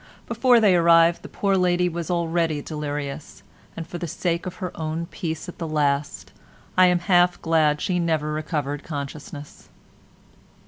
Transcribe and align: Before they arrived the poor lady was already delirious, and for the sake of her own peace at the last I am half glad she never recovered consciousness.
Before 0.25 0.59
they 0.59 0.75
arrived 0.75 1.21
the 1.21 1.29
poor 1.29 1.55
lady 1.55 1.87
was 1.87 2.09
already 2.09 2.59
delirious, 2.59 3.43
and 3.77 3.85
for 3.85 3.99
the 3.99 4.07
sake 4.07 4.47
of 4.47 4.55
her 4.55 4.71
own 4.75 5.05
peace 5.05 5.47
at 5.47 5.59
the 5.59 5.67
last 5.67 6.31
I 6.75 6.87
am 6.87 6.97
half 7.01 7.39
glad 7.43 7.81
she 7.81 7.99
never 7.99 8.33
recovered 8.33 8.83
consciousness. 8.83 9.69